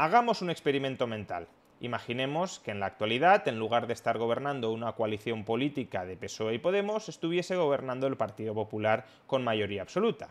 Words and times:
Hagamos 0.00 0.42
un 0.42 0.50
experimento 0.50 1.08
mental. 1.08 1.48
Imaginemos 1.80 2.60
que 2.60 2.70
en 2.70 2.78
la 2.78 2.86
actualidad, 2.86 3.48
en 3.48 3.58
lugar 3.58 3.88
de 3.88 3.94
estar 3.94 4.16
gobernando 4.16 4.70
una 4.70 4.92
coalición 4.92 5.44
política 5.44 6.06
de 6.06 6.16
PSOE 6.16 6.54
y 6.54 6.58
Podemos, 6.60 7.08
estuviese 7.08 7.56
gobernando 7.56 8.06
el 8.06 8.16
Partido 8.16 8.54
Popular 8.54 9.06
con 9.26 9.42
mayoría 9.42 9.82
absoluta. 9.82 10.28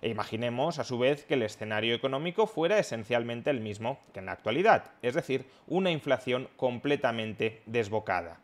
E 0.00 0.08
imaginemos, 0.08 0.78
a 0.78 0.84
su 0.84 0.98
vez, 0.98 1.26
que 1.26 1.34
el 1.34 1.42
escenario 1.42 1.94
económico 1.94 2.46
fuera 2.46 2.78
esencialmente 2.78 3.50
el 3.50 3.60
mismo 3.60 3.98
que 4.14 4.20
en 4.20 4.26
la 4.26 4.32
actualidad, 4.32 4.92
es 5.02 5.12
decir, 5.12 5.44
una 5.66 5.90
inflación 5.90 6.48
completamente 6.56 7.60
desbocada. 7.66 8.40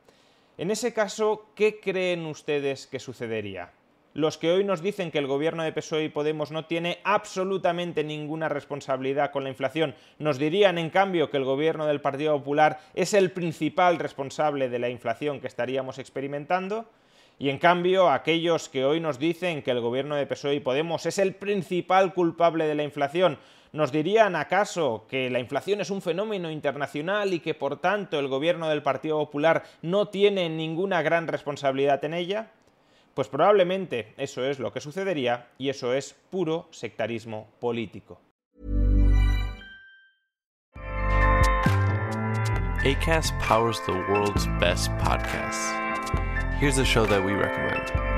En 0.58 0.70
ese 0.70 0.92
caso, 0.92 1.46
¿qué 1.54 1.80
creen 1.80 2.26
ustedes 2.26 2.86
que 2.86 2.98
sucedería? 2.98 3.72
Los 4.18 4.36
que 4.36 4.50
hoy 4.50 4.64
nos 4.64 4.82
dicen 4.82 5.12
que 5.12 5.18
el 5.18 5.28
gobierno 5.28 5.62
de 5.62 5.70
PSOE 5.70 6.06
y 6.06 6.08
Podemos 6.08 6.50
no 6.50 6.64
tiene 6.64 6.98
absolutamente 7.04 8.02
ninguna 8.02 8.48
responsabilidad 8.48 9.30
con 9.30 9.44
la 9.44 9.50
inflación, 9.50 9.94
nos 10.18 10.38
dirían 10.38 10.76
en 10.76 10.90
cambio 10.90 11.30
que 11.30 11.36
el 11.36 11.44
gobierno 11.44 11.86
del 11.86 12.00
Partido 12.00 12.36
Popular 12.36 12.80
es 12.94 13.14
el 13.14 13.30
principal 13.30 13.96
responsable 13.96 14.68
de 14.68 14.80
la 14.80 14.88
inflación 14.88 15.38
que 15.38 15.46
estaríamos 15.46 16.00
experimentando. 16.00 16.86
Y 17.38 17.48
en 17.48 17.58
cambio, 17.58 18.10
aquellos 18.10 18.68
que 18.68 18.84
hoy 18.84 18.98
nos 18.98 19.20
dicen 19.20 19.62
que 19.62 19.70
el 19.70 19.80
gobierno 19.80 20.16
de 20.16 20.26
PSOE 20.26 20.56
y 20.56 20.60
Podemos 20.60 21.06
es 21.06 21.18
el 21.18 21.36
principal 21.36 22.12
culpable 22.12 22.66
de 22.66 22.74
la 22.74 22.82
inflación, 22.82 23.38
¿nos 23.70 23.92
dirían 23.92 24.34
acaso 24.34 25.06
que 25.08 25.30
la 25.30 25.38
inflación 25.38 25.80
es 25.80 25.90
un 25.90 26.02
fenómeno 26.02 26.50
internacional 26.50 27.34
y 27.34 27.38
que 27.38 27.54
por 27.54 27.80
tanto 27.80 28.18
el 28.18 28.26
gobierno 28.26 28.68
del 28.68 28.82
Partido 28.82 29.16
Popular 29.18 29.62
no 29.80 30.08
tiene 30.08 30.48
ninguna 30.48 31.02
gran 31.02 31.28
responsabilidad 31.28 32.04
en 32.04 32.14
ella? 32.14 32.50
Pues 33.18 33.26
probablemente 33.26 34.14
eso 34.16 34.44
es 34.44 34.60
lo 34.60 34.72
que 34.72 34.80
sucedería 34.80 35.48
y 35.58 35.70
eso 35.70 35.92
es 35.92 36.14
puro 36.30 36.68
sectarismo 36.70 37.48
político. 37.58 38.20
ACAST 42.84 43.34
powers 43.40 43.80
the 43.86 43.92
world's 44.08 44.46
best 44.60 44.92
podcasts. 44.98 45.72
Here's 46.60 46.78
a 46.78 46.84
show 46.84 47.06
that 47.06 47.20
we 47.20 47.32
recommend. 47.32 48.17